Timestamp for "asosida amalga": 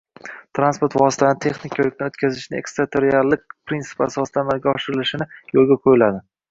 4.09-4.77